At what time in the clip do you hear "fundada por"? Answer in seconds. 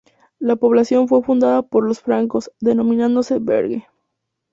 1.21-1.85